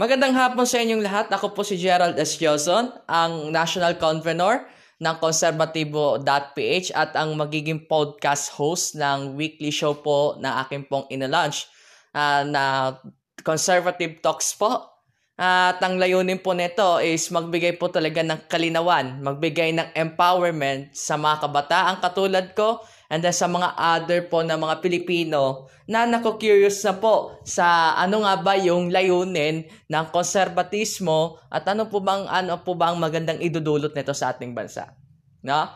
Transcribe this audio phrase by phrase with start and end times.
[0.00, 1.28] Magandang hapon sa inyong lahat.
[1.28, 2.40] Ako po si Gerald S.
[2.40, 4.64] Joson, ang National Convenor
[4.96, 11.68] ng Conservativo.ph at ang magiging podcast host ng weekly show po na aking pong ina-launch
[12.16, 12.96] uh, na
[13.44, 14.88] Conservative Talks po.
[15.36, 21.20] At ang layunin po nito is magbigay po talaga ng kalinawan, magbigay ng empowerment sa
[21.20, 22.80] mga kabataan katulad ko
[23.10, 28.22] and then sa mga other po na mga Pilipino na nako-curious na po sa ano
[28.22, 33.90] nga ba yung layunin ng konserbatismo at ano po bang ano po bang magandang idudulot
[33.92, 34.94] nito sa ating bansa.
[35.42, 35.66] No?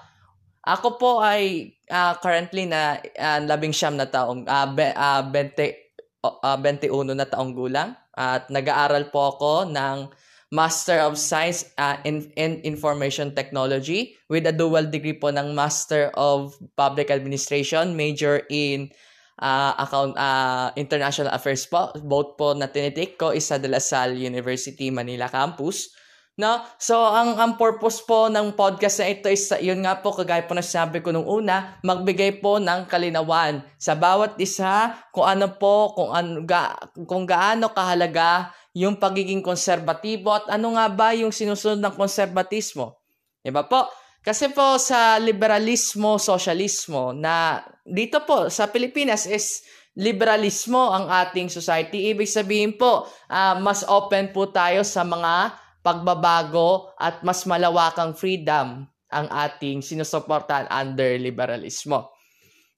[0.64, 5.84] Ako po ay uh, currently na uh, labing siyam na taong uh, be, uh, 20
[6.24, 10.08] uh, 21 na taong gulang at nag-aaral po ako ng
[10.52, 16.10] Master of Science uh, in, in Information Technology with a dual degree po ng Master
[16.14, 18.92] of Public Administration, major in
[19.40, 21.90] uh, account uh, International Affairs po.
[22.04, 25.90] Both po na tinitik ko is sa De La Salle University Manila Campus.
[26.34, 26.66] No?
[26.82, 30.58] So, ang, ang purpose po ng podcast na ito is, yun nga po, kagaya po
[30.58, 35.94] na sabi ko nung una, magbigay po ng kalinawan sa bawat isa kung ano po,
[35.94, 36.74] kung, ano, ga,
[37.06, 42.98] kung gaano kahalaga yung pagiging konserbatibo at ano nga ba yung sinusunod ng konserbatismo.
[43.38, 43.86] Diba po?
[44.24, 49.62] Kasi po sa liberalismo, socialismo na dito po sa Pilipinas is
[49.94, 52.10] liberalismo ang ating society.
[52.10, 58.88] Ibig sabihin po, uh, mas open po tayo sa mga pagbabago at mas malawakang freedom
[59.12, 62.10] ang ating sinusuportahan under liberalismo.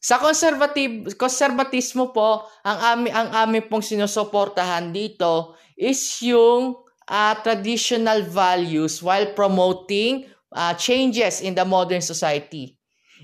[0.03, 6.77] Sa conservative konserbatismo po, ang ami ang amin pong sinusuportahan dito is yung
[7.09, 12.77] uh, traditional values while promoting uh, changes in the modern society.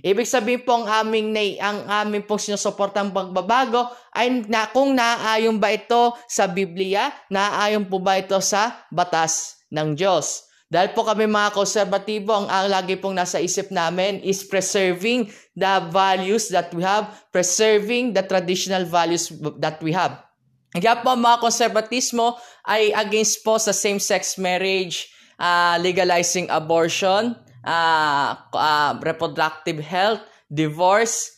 [0.02, 5.60] Ibig sabihin po ang aming, na, ang aming pong sinusuportang pagbabago ay na, kung naaayon
[5.60, 10.52] ba ito sa Biblia, naaayon po ba ito sa batas ng Diyos.
[10.72, 15.84] Dahil po kami mga konserbatibo, ang, ang lagi pong nasa isip namin is preserving the
[15.92, 19.28] values that we have, preserving the traditional values
[19.60, 20.16] that we have.
[20.72, 27.36] Kaya po mga konserbatismo ay against po sa same-sex marriage, uh, legalizing abortion,
[27.68, 31.36] uh, uh, reproductive health, divorce.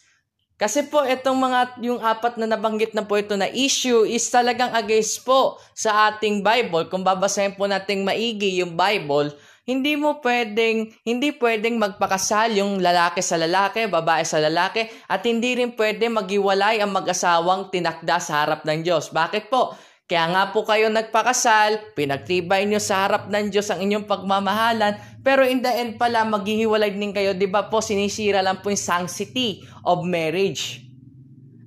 [0.54, 4.70] Kasi po itong mga yung apat na nabanggit na po ito na issue is talagang
[4.70, 6.86] against po sa ating Bible.
[6.86, 9.34] Kung babasahin po nating maigi yung Bible,
[9.64, 15.56] hindi mo pwedeng, hindi pwedeng magpakasal yung lalaki sa lalaki, babae sa lalaki, at hindi
[15.56, 19.08] rin pwede magiwalay ang mag-asawang tinakda sa harap ng Diyos.
[19.10, 19.72] Bakit po?
[20.04, 25.48] Kaya nga po kayo nagpakasal, pinagtibay nyo sa harap ng Diyos ang inyong pagmamahalan, pero
[25.48, 29.64] in the end pala, maghihiwalay din kayo, di ba po, sinisira lang po yung sanctity
[29.80, 30.84] of marriage.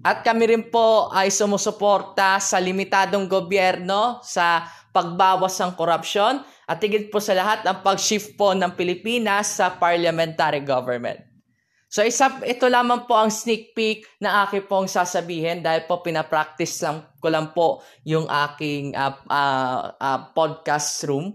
[0.05, 7.11] At kami rin po ay sumusuporta sa limitadong gobyerno sa pagbawas ng korupsyon at higit
[7.11, 11.26] po sa lahat ang pag-shift po ng Pilipinas sa parliamentary government.
[11.87, 16.83] So isa, ito lamang po ang sneak peek na aking pong sasabihin dahil po pinapractice
[16.83, 21.31] lang ko lang po yung aking uh, uh, uh, podcast room.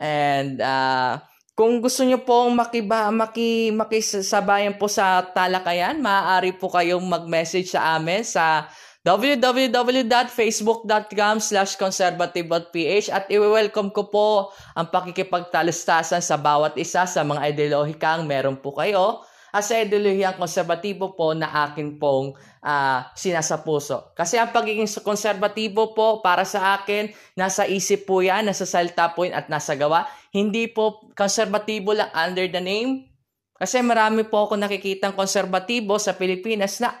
[0.00, 1.20] And uh,
[1.52, 8.00] kung gusto niyo pong makiba, maki, makisabayan po sa talakayan, maaari po kayong mag-message sa
[8.00, 8.72] amin sa
[9.04, 18.24] www.facebook.com slash conservative.ph at i-welcome ko po ang pakikipagtalastasan sa bawat isa sa mga ideolohikang
[18.24, 19.20] meron po kayo
[19.52, 22.32] at sa ideolohiyang konserbatibo po na akin pong
[22.64, 24.16] uh, sinasapuso.
[24.16, 29.28] Kasi ang pagiging konserbatibo po para sa akin, nasa isip po yan, nasa salita po
[29.28, 30.08] yan at nasa gawa.
[30.32, 33.12] Hindi po konserbatibo lang under the name.
[33.60, 36.96] Kasi marami po ako nakikitang konserbatibo sa Pilipinas na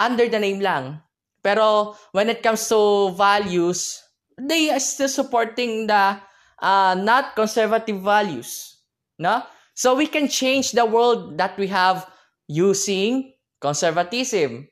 [0.00, 1.04] under the name lang.
[1.44, 4.00] Pero when it comes to values,
[4.40, 6.16] they are still supporting the
[6.64, 8.80] uh, not conservative values.
[9.20, 9.44] No?
[9.76, 12.08] So we can change the world that we have
[12.48, 14.64] using conservatism.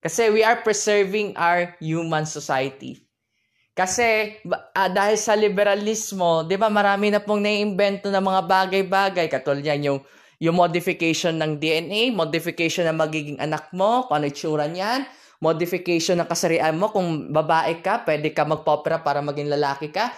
[0.00, 3.04] Kasi we are preserving our human society.
[3.76, 9.62] Kasi uh, dahil sa liberalismo, 'di ba marami na pong naiimbento ng mga bagay-bagay katulad
[9.62, 10.00] yan yung
[10.38, 15.02] yung modification ng DNA, modification ng magiging anak mo, kung ano itsura niyan,
[15.42, 16.94] modification ng kasarian mo.
[16.94, 20.14] Kung babae ka, pwede ka magpopera para maging lalaki ka.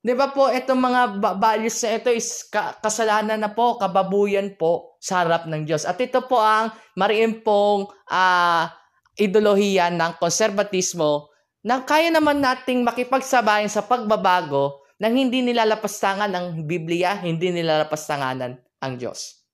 [0.00, 1.00] Di ba po, itong mga
[1.36, 2.48] values na ito is
[2.80, 5.84] kasalanan na po, kababuyan po sa harap ng Diyos.
[5.84, 8.64] At ito po ang mariin pong uh,
[9.20, 11.28] ideolohiya ng konserbatismo
[11.60, 18.92] na kaya naman nating makipagsabayan sa pagbabago nang hindi nilalapastangan ang Biblia, hindi nilalapastanganan ang
[18.96, 19.44] Diyos.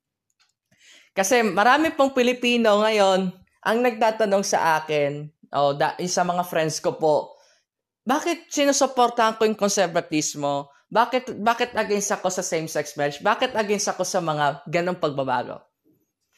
[1.11, 3.31] Kasi marami pong Pilipino ngayon
[3.67, 7.36] ang nagtatanong sa akin, o oh, da, sa mga friends ko po,
[8.07, 10.71] Bakit sinusuportahan ko yung konservatismo?
[10.87, 13.19] Bakit, bakit against ako sa same-sex marriage?
[13.19, 15.59] Bakit against ako sa mga ganong pagbabago?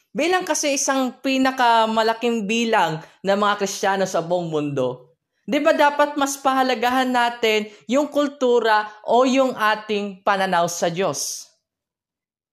[0.09, 5.13] Bilang kasi isang pinakamalaking bilang ng mga Kristiyano sa buong mundo,
[5.45, 11.45] di ba dapat mas pahalagahan natin yung kultura o yung ating pananaw sa Diyos?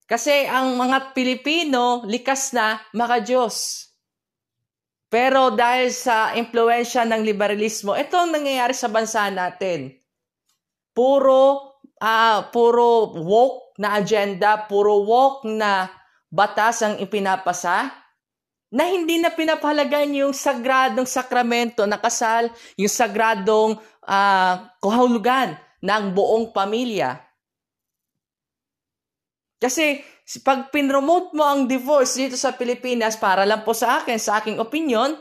[0.03, 3.87] Kasi ang mga Pilipino, likas na maka-Diyos.
[5.07, 9.93] Pero dahil sa impluensya ng liberalismo, ito ang nangyayari sa bansa natin.
[10.95, 15.87] Puro uh, puro woke na agenda, puro woke na
[16.31, 17.91] batas ang ipinapasa
[18.75, 24.53] na hindi na pinapahalagan yung sagradong sakramento na kasal, yung sagradong uh,
[24.83, 27.23] kahulugan ng buong pamilya.
[29.61, 30.03] Kasi
[30.41, 34.57] pag pinromote mo ang divorce dito sa Pilipinas, para lang po sa akin, sa aking
[34.57, 35.13] opinion,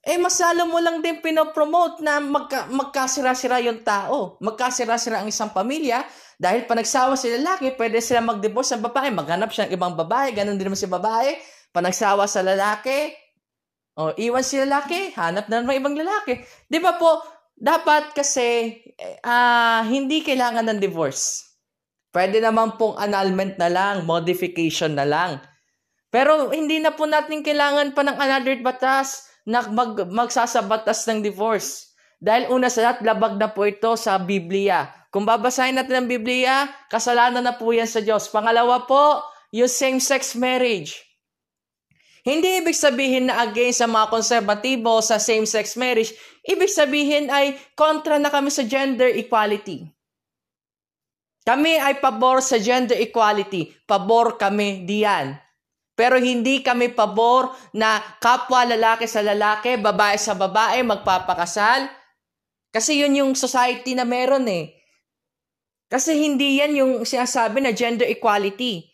[0.00, 4.40] eh masalo mo lang din pinopromote na magka, magkasira-sira yung tao.
[4.40, 6.08] Magkasira-sira ang isang pamilya
[6.40, 10.32] dahil pa nagsawa si lalaki, pwede sila mag-divorce sa babae, maghanap siya ng ibang babae,
[10.32, 11.36] ganun din naman si babae.
[11.68, 13.12] Pa nagsawa sa lalaki,
[14.00, 16.40] o iwan si lalaki, hanap na naman ibang lalaki.
[16.64, 17.20] Di ba po,
[17.52, 18.80] dapat kasi
[19.20, 21.49] uh, hindi kailangan ng divorce.
[22.10, 25.38] Pwede naman pong annulment na lang, modification na lang.
[26.10, 31.94] Pero hindi na po natin kailangan pa ng another batas na mag, magsasabatas ng divorce.
[32.18, 34.90] Dahil una sa lahat, labag na po ito sa Biblia.
[35.14, 38.26] Kung babasahin natin ang Biblia, kasalanan na po yan sa Diyos.
[38.28, 39.22] Pangalawa po,
[39.54, 40.98] yung same-sex marriage.
[42.20, 46.12] Hindi ibig sabihin na against sa mga konserbatibo sa same-sex marriage.
[46.44, 49.88] Ibig sabihin ay kontra na kami sa gender equality.
[51.40, 53.72] Kami ay pabor sa gender equality.
[53.88, 55.36] Pabor kami diyan.
[55.96, 61.88] Pero hindi kami pabor na kapwa lalaki sa lalaki, babae sa babae, magpapakasal.
[62.72, 64.80] Kasi yun yung society na meron eh.
[65.90, 68.86] Kasi hindi yan yung sinasabi na gender equality.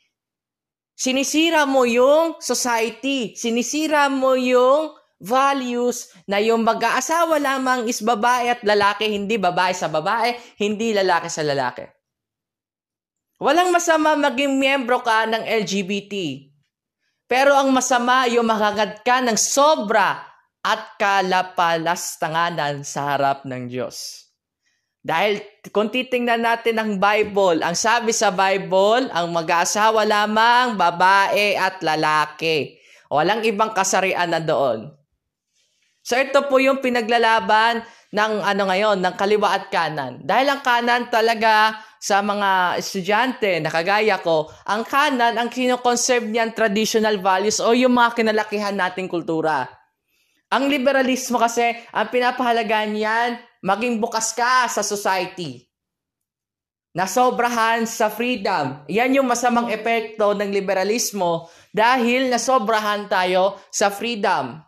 [0.96, 3.36] Sinisira mo yung society.
[3.36, 9.88] Sinisira mo yung values na yung mag-aasawa lamang is babae at lalaki, hindi babae sa
[9.92, 11.95] babae, hindi lalaki sa lalaki.
[13.36, 16.40] Walang masama maging miyembro ka ng LGBT.
[17.28, 20.24] Pero ang masama yung makagad ka ng sobra
[20.64, 24.26] at kalapalastanganan sa harap ng Diyos.
[25.06, 25.38] Dahil
[25.70, 32.80] kung titingnan natin ang Bible, ang sabi sa Bible, ang mag-aasawa lamang, babae at lalaki.
[33.06, 34.90] Walang ibang kasarian na doon.
[36.06, 37.82] So ito po yung pinaglalaban
[38.14, 40.22] ng ano ngayon, ng kaliwa at kanan.
[40.22, 46.54] Dahil ang kanan talaga sa mga estudyante na kagaya ko, ang kanan, ang kinoconserve niyan
[46.54, 49.66] traditional values o yung mga kinalakihan nating kultura.
[50.54, 53.30] Ang liberalismo kasi, ang pinapahalagaan niyan,
[53.66, 55.66] maging bukas ka sa society.
[56.94, 58.86] Nasobrahan sa freedom.
[58.86, 64.65] Yan yung masamang epekto ng liberalismo dahil nasobrahan tayo sa freedom.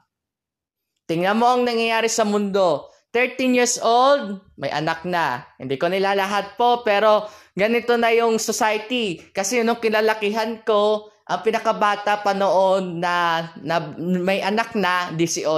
[1.09, 5.41] Tingnan mo ang nangyayari sa mundo 13 years old, may anak na.
[5.57, 7.25] Hindi ko nila lahat po, pero
[7.57, 9.33] ganito na yung society.
[9.33, 15.49] Kasi nung kinalakihan ko, ang pinakabata pa noon na, na may anak na, 18.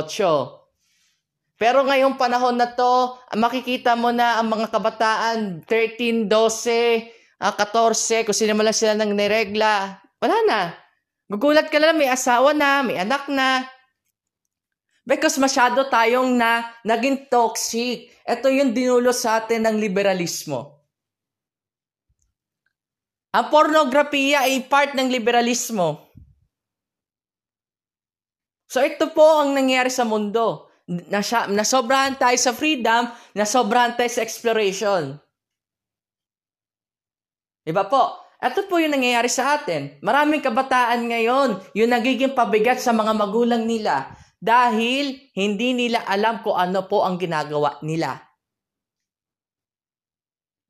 [1.58, 7.11] Pero ngayong panahon na to, makikita mo na ang mga kabataan, 13, 12,
[7.42, 9.99] 14, kung sino lang sila nang niregla.
[10.23, 10.61] Wala na.
[11.26, 13.66] Gugulat ka lang, may asawa na, may anak na.
[15.04, 18.12] Because masyado tayong na naging toxic.
[18.23, 20.80] Ito yung dinulo sa atin ng liberalismo.
[23.30, 26.11] Ang pornografiya ay part ng liberalismo.
[28.71, 30.71] So ito po ang nangyari sa mundo.
[30.90, 35.14] Nasya, nasobrahan tayo sa freedom, nasobrahan tayo sa exploration.
[37.62, 38.19] Diba po?
[38.42, 40.02] Ito po yung nangyayari sa atin.
[40.02, 46.56] Maraming kabataan ngayon, yung nagiging pabigat sa mga magulang nila dahil hindi nila alam kung
[46.56, 48.16] ano po ang ginagawa nila.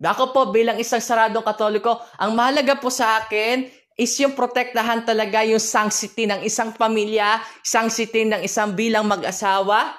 [0.02, 5.44] Ako po bilang isang saradong katoliko, ang mahalaga po sa akin is yung protektahan talaga
[5.44, 9.92] yung sanctity ng isang pamilya, sanctity ng isang bilang mag-asawa,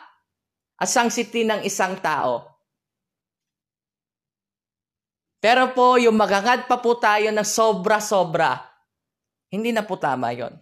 [0.82, 2.50] at sanctity ng isang tao.
[5.38, 8.58] Pero po, yung magangad pa po tayo ng sobra-sobra,
[9.54, 10.54] hindi na po tama yon.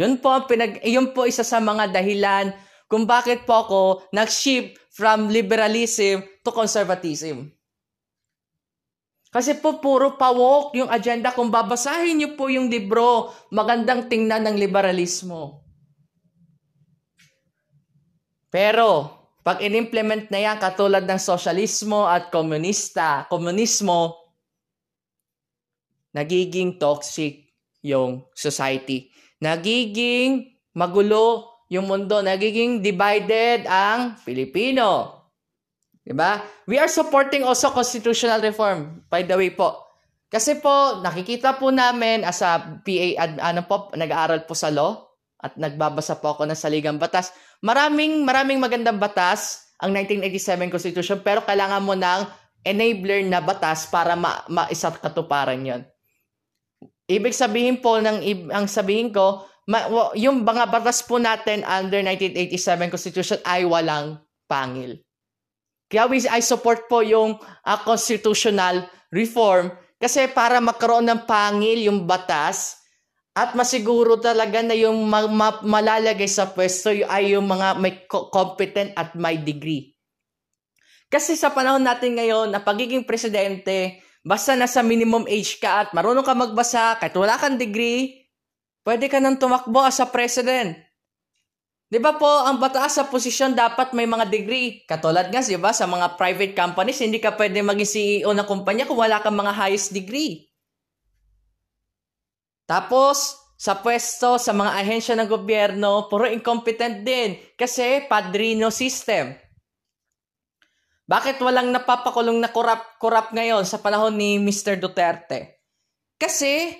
[0.00, 2.56] Yun po, pinag, yun po isa sa mga dahilan
[2.88, 3.80] kung bakit po ako
[4.16, 7.52] nag-shift from liberalism to conservatism.
[9.30, 11.30] Kasi po puro pawok yung agenda.
[11.36, 15.62] Kung babasahin niyo po yung libro, magandang tingnan ng liberalismo.
[18.50, 19.06] Pero,
[19.46, 24.18] pag inimplement na yan, katulad ng sosyalismo at komunista, komunismo,
[26.10, 27.54] nagiging toxic
[27.86, 29.06] yung society.
[29.40, 32.20] Nagiging magulo yung mundo.
[32.20, 35.20] Nagiging divided ang Pilipino.
[36.00, 36.40] Diba?
[36.64, 39.90] We are supporting also constitutional reform, by the way po.
[40.30, 45.58] Kasi po, nakikita po namin as a PA, ano po, nag-aaral po sa law, at
[45.58, 47.34] nagbabasa po ako ng saligang batas.
[47.64, 52.28] Maraming, maraming magandang batas ang 1987 Constitution, pero kailangan mo ng
[52.62, 55.82] enabler na batas para ma maisa katuparan yon.
[57.10, 58.22] Ibig sabihin po, ng,
[58.54, 65.02] ang sabihin ko, ma, yung mga batas po natin under 1987 Constitution ay walang pangil.
[65.90, 72.06] Kaya we, I support po yung uh, constitutional reform kasi para magkaroon ng pangil yung
[72.06, 72.80] batas,
[73.30, 78.90] at masiguro talaga na yung ma- ma- malalagay sa pwesto ay yung mga may competent
[78.98, 79.94] at may degree.
[81.10, 86.24] Kasi sa panahon natin ngayon, na pagiging presidente, basta nasa minimum age ka at marunong
[86.24, 88.28] ka magbasa, kahit wala kang degree,
[88.84, 90.76] pwede ka nang tumakbo as a president.
[91.90, 94.86] Di ba po, ang bataas sa posisyon dapat may mga degree.
[94.86, 98.86] Katulad nga, di ba, sa mga private companies, hindi ka pwede maging CEO ng kumpanya
[98.86, 100.46] kung wala kang mga highest degree.
[102.70, 109.34] Tapos, sa pwesto, sa mga ahensya ng gobyerno, puro incompetent din kasi padrino system.
[111.10, 114.78] Bakit walang napapakulong na korap-korap ngayon sa panahon ni Mr.
[114.78, 115.58] Duterte?
[116.14, 116.70] Kasi,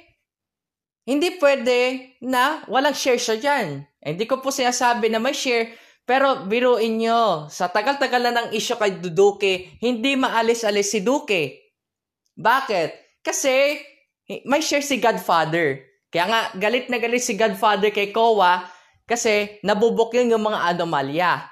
[1.02, 3.82] hindi pwede na walang share siya dyan.
[3.98, 5.74] Eh, hindi ko po sinasabi na may share,
[6.06, 11.74] pero biruin nyo, sa tagal-tagal na ng issue kay Duque, hindi maalis-alis si Duque.
[12.38, 13.22] Bakit?
[13.26, 13.82] Kasi
[14.46, 15.82] may share si Godfather.
[16.06, 18.62] Kaya nga, galit na galit si Godfather kay Kowa
[19.10, 21.50] kasi nabubok yun yung mga anomalya.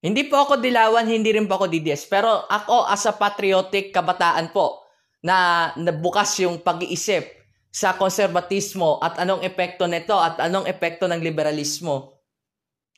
[0.00, 2.08] Hindi po ako dilawan, hindi rin po ako DDS.
[2.08, 4.80] Pero ako as a patriotic kabataan po
[5.20, 7.28] na nabukas yung pag-iisip
[7.68, 12.18] sa konservatismo at anong epekto nito at anong epekto ng liberalismo.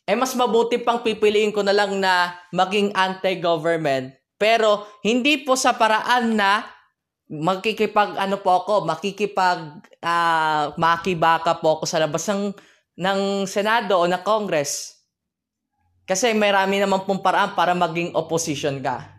[0.07, 5.79] Eh mas mabuti pang pipiliin ko na lang na maging anti-government pero hindi po sa
[5.79, 6.67] paraan na
[7.31, 12.51] makikipag ano po ako, makikipag uh, makibaka po ako sa labas ng
[12.99, 15.02] ng Senado o ng Congress.
[16.03, 19.13] Kasi may rami naman pong paraan para maging opposition ka.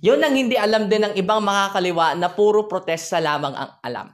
[0.00, 4.08] Yun ang hindi alam din ng ibang makakaliwa na puro protesta lamang ang alam.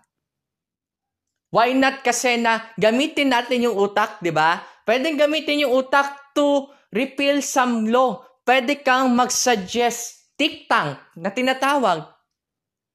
[1.54, 4.58] Why not kasi na gamitin natin yung utak, di ba?
[4.82, 8.26] Pwedeng gamitin yung utak to repeal some law.
[8.42, 12.14] Pwede kang mag-suggest tiktang na tinatawag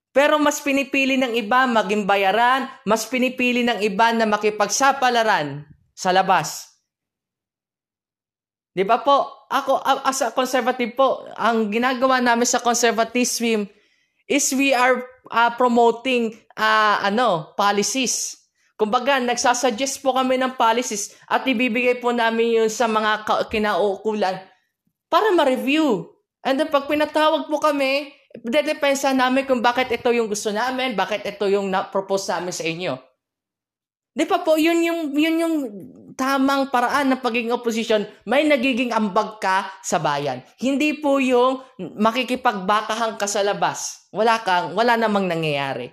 [0.10, 6.79] pero mas pinipili ng iba maging bayaran, mas pinipili ng iba na makipagsapalaran sa labas.
[8.74, 9.48] Di ba po?
[9.50, 13.66] Ako, as a conservative po, ang ginagawa namin sa conservatism
[14.30, 15.02] is we are
[15.34, 18.38] uh, promoting uh, ano, policies.
[18.78, 24.40] Kumbaga, nagsasuggest po kami ng policies at ibibigay po namin yun sa mga kinaukulan
[25.12, 26.08] para ma-review.
[26.46, 31.26] And then pag pinatawag po kami, Dedepensa namin kung bakit ito yung gusto namin, bakit
[31.26, 32.94] ito yung na-propose namin sa inyo.
[34.14, 35.56] Di pa po, yun yung, yun yung
[36.20, 40.44] tamang paraan ng pagiging opposition, may nagiging ambag ka sa bayan.
[40.60, 44.12] Hindi po yung makikipagbakahan ka sa labas.
[44.12, 45.88] Wala kang, wala namang nangyayari.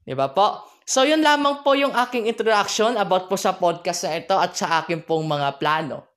[0.00, 0.64] Di ba po?
[0.88, 4.80] So, yun lamang po yung aking introduction about po sa podcast na ito at sa
[4.80, 6.08] aking pong mga plano.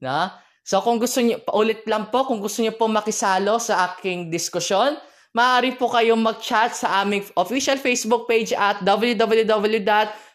[0.00, 0.40] Na?
[0.68, 5.00] So kung gusto niyo, paulit lang po, kung gusto niyo po makisalo sa aking diskusyon,
[5.32, 8.84] maaari po kayong mag-chat sa aming official Facebook page at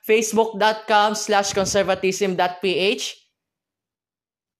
[0.03, 3.03] www.facebook.com slash conservatism.ph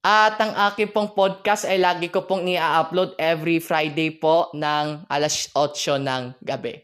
[0.04, 5.48] At ang aking pong podcast ay lagi ko pong i-upload every Friday po ng alas
[5.56, 6.76] 8 ng gabi.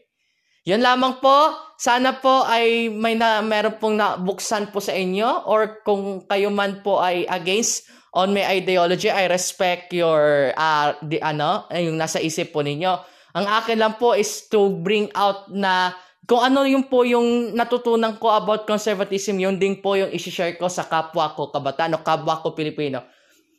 [0.64, 1.52] Yun lamang po.
[1.76, 6.80] Sana po ay may na meron pong nabuksan po sa inyo or kung kayo man
[6.84, 12.52] po ay against on my ideology, I respect your, uh, the, ano, yung nasa isip
[12.52, 12.92] po ninyo.
[13.36, 15.94] Ang akin lang po is to bring out na
[16.28, 20.68] kung ano yung po yung natutunan ko about conservatism, yun din po yung isi-share ko
[20.68, 23.02] sa kapwa ko kabataan o kapwa ko Pilipino.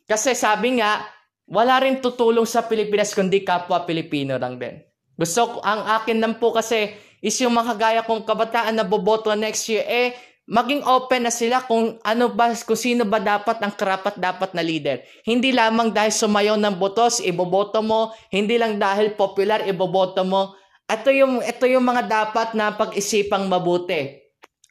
[0.06, 1.02] Kasi sabi nga,
[1.50, 4.78] wala rin tutulong sa Pilipinas kundi kapwa Pilipino lang din.
[5.18, 9.30] Gusto ko, ang akin lang po kasi is yung mga gaya kong kabataan na boboto
[9.36, 10.16] next year, eh,
[10.48, 14.64] maging open na sila kung ano ba, kung sino ba dapat ang karapat dapat na
[14.64, 14.98] leader.
[15.22, 18.10] Hindi lamang dahil sumayaw ng botos, iboboto mo.
[18.32, 20.58] Hindi lang dahil popular, iboboto mo.
[20.92, 24.20] Ito yung, ito yung mga dapat na pag-isipang mabuti.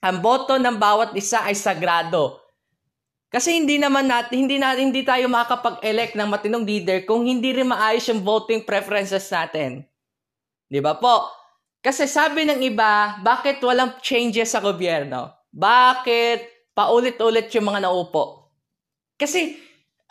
[0.06, 2.38] Ang boto ng bawat isa ay sagrado.
[3.32, 7.74] Kasi hindi naman natin, hindi na hindi tayo makakapag-elect ng matinong leader kung hindi rin
[7.74, 9.88] maayos yung voting preferences natin.
[10.68, 11.32] 'Di ba po?
[11.80, 15.32] Kasi sabi ng iba, bakit walang changes sa gobyerno?
[15.50, 18.54] Bakit paulit-ulit yung mga naupo?
[19.16, 19.58] Kasi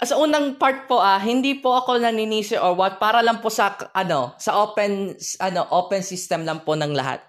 [0.00, 3.76] sa unang part po ah, hindi po ako naninisi or what para lang po sa
[3.92, 5.12] ano, sa open
[5.44, 7.20] ano, open system lang po ng lahat.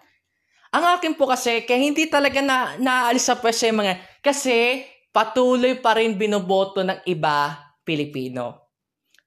[0.71, 5.75] Ang akin po kasi, kaya hindi talaga na naalis sa pwesto yung mga, kasi patuloy
[5.83, 8.71] pa rin binoboto ng iba Pilipino.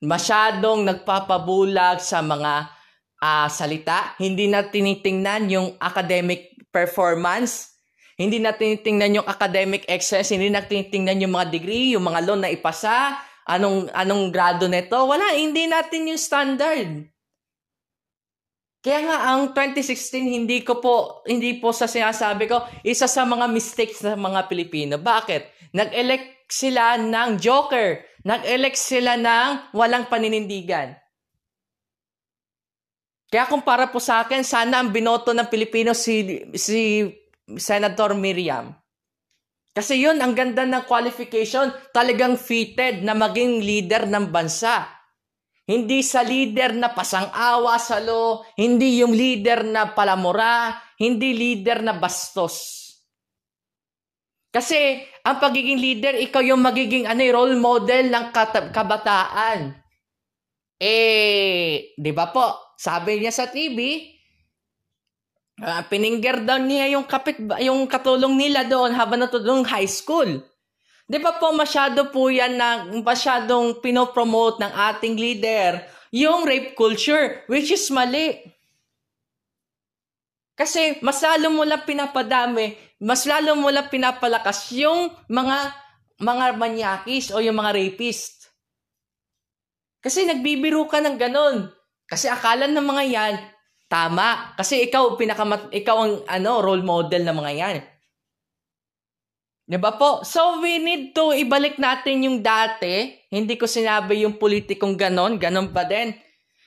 [0.01, 2.73] Masyadong nagpapabulag sa mga
[3.21, 7.77] uh, salita, hindi na tinitingnan yung academic performance,
[8.17, 12.41] hindi na tinitingnan yung academic excess, hindi na tinitingnan yung mga degree, yung mga loan
[12.41, 14.97] na ipasa, anong anong grado nito.
[14.97, 17.09] Wala, hindi natin yung standard.
[18.85, 23.49] Kaya nga ang 2016 hindi ko po hindi po sa sinasabi ko isa sa mga
[23.49, 25.01] mistakes ng mga Pilipino.
[25.01, 25.73] Bakit?
[25.73, 28.05] Nag-elect sila ng joker.
[28.29, 31.01] Nag-elect sila ng walang paninindigan.
[33.33, 37.09] Kaya kung para po sa akin, sana ang binoto ng Pilipino si si
[37.57, 38.84] Senator Miriam.
[39.75, 44.87] Kasi yun, ang ganda ng qualification, talagang fitted na maging leader ng bansa.
[45.67, 51.99] Hindi sa leader na pasang-awa sa lo, hindi yung leader na palamura, hindi leader na
[51.99, 52.87] bastos.
[54.55, 58.31] Kasi ang pagiging leader, ikaw yung magiging ano, role model ng
[58.71, 59.75] kabataan.
[60.79, 62.79] Eh, di ba po?
[62.79, 64.07] Sabi niya sa TV,
[65.63, 70.43] uh, ah, piningger daw niya yung kapit yung katulong nila doon habang natutulong high school.
[71.05, 75.85] Di ba po masyado po yan na masyadong pinopromote ng ating leader
[76.15, 78.41] yung rape culture, which is mali.
[80.55, 85.75] Kasi mas lalo mo lang pinapadami, mas lalo mo lang pinapalakas yung mga
[86.23, 88.55] mga manyakis o yung mga rapist.
[89.99, 91.75] Kasi nagbibiro ka ng ganun.
[92.07, 93.35] Kasi akala ng mga yan,
[93.87, 94.57] tama.
[94.59, 97.77] Kasi ikaw, pinaka, ikaw ang ano, role model ng mga yan.
[99.65, 100.21] Di ba po?
[100.29, 103.17] So, we need to ibalik natin yung dati.
[103.33, 106.13] Hindi ko sinabi yung politikong ganon, ganon pa din.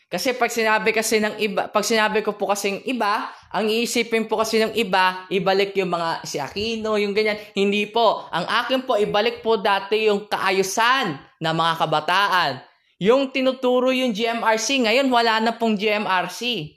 [0.07, 4.23] Kasi pag sinabi kasi ng iba, pag sinabi ko po kasi ng iba, ang iisipin
[4.25, 7.35] po kasi ng iba, ibalik yung mga si Aquino, yung ganyan.
[7.51, 8.23] Hindi po.
[8.31, 12.51] Ang akin po, ibalik po dati yung kaayusan ng mga kabataan.
[13.03, 16.71] Yung tinuturo yung GMRC, ngayon wala na pong GMRC.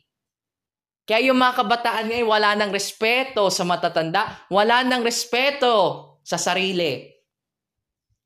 [1.10, 7.02] Kaya yung mga kabataan ngayon, wala nang respeto sa matatanda, wala nang respeto sa sarili.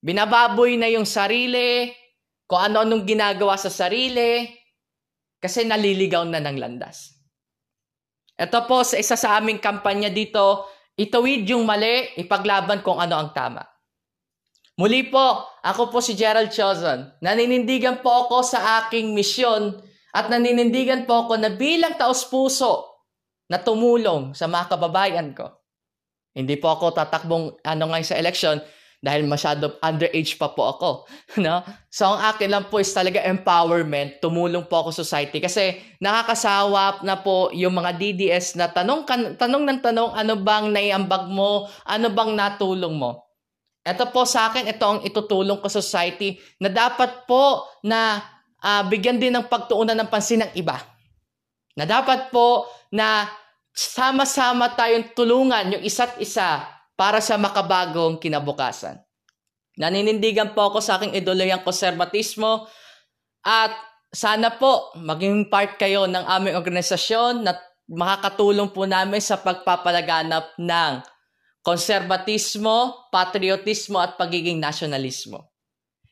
[0.05, 1.89] Binababoy na yung sarili,
[2.45, 4.45] kung ano-anong ginagawa sa sarili,
[5.41, 7.17] kasi naliligaw na ng landas.
[8.37, 13.33] Ito po sa isa sa aming kampanya dito, itawid yung mali, ipaglaban kung ano ang
[13.33, 13.65] tama.
[14.77, 17.17] Muli po, ako po si Gerald Chosen.
[17.25, 19.73] Naninindigan po ako sa aking misyon
[20.15, 23.03] at naninindigan po ako na bilang taos puso
[23.51, 25.51] na tumulong sa mga kababayan ko.
[26.35, 28.63] Hindi po ako tatakbong ano ngayon sa election
[29.05, 30.91] dahil masyado underage pa po ako.
[31.45, 31.61] No?
[31.93, 34.25] So, ang akin lang po is talaga empowerment.
[34.25, 39.63] Tumulong po ako society kasi nakakasawa na po yung mga DDS na tanong, kan, tanong
[39.69, 41.69] ng tanong, ano bang naiambag mo?
[41.85, 43.29] Ano bang natulong mo?
[43.85, 48.25] Ito po sa akin, ito ang itutulong ko society na dapat po na
[48.65, 50.81] uh, bigyan din ng pagtuunan ng pansin ng iba.
[51.77, 53.29] Na dapat po na
[53.75, 56.65] sama-sama tayong tulungan yung isa't isa
[56.97, 59.03] para sa makabagong kinabukasan.
[59.75, 62.71] Naninindigan po ako sa aking idolayang konservatismo
[63.43, 63.75] at
[64.15, 67.59] sana po maging part kayo ng aming organisasyon na
[67.91, 71.03] makakatulong po namin sa pagpapalaganap ng
[71.67, 75.54] konservatismo, patriotismo at pagiging nasyonalismo.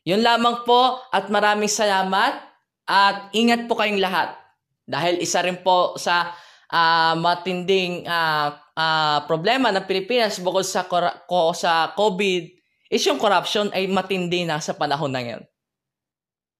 [0.03, 2.43] Yun lamang po at maraming salamat
[2.87, 4.35] at ingat po kayong lahat.
[4.83, 6.35] Dahil isa rin po sa
[6.67, 12.43] uh, matinding uh, uh, problema ng Pilipinas bukod sa ko sa COVID
[12.91, 15.45] is yung corruption ay matindi na sa panahon na ngayon.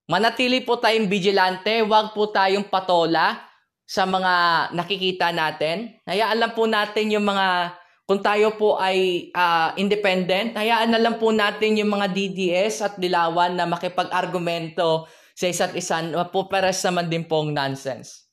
[0.07, 3.43] Manatili po tayong vigilante, huwag po tayong patola
[3.83, 4.33] sa mga
[4.73, 5.99] nakikita natin.
[6.07, 7.77] Hayaan lang po natin yung mga
[8.13, 12.95] kung tayo po ay uh, independent, hayaan na lang po natin yung mga DDS at
[13.01, 18.29] dilawan na makipag-argumento sa isa't isa, po pares naman din pong nonsense.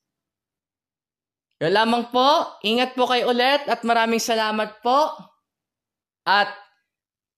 [1.63, 2.59] Yun lamang po.
[2.59, 5.15] Ingat po kayo ulit at maraming salamat po.
[6.27, 6.51] At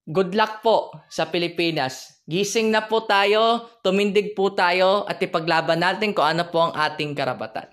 [0.10, 2.26] good luck po sa Pilipinas.
[2.26, 7.14] Gising na po tayo, tumindig po tayo at ipaglaban natin kung ano po ang ating
[7.14, 7.70] karapatan.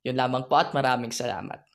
[0.00, 1.67] Yun lamang po at maraming salamat.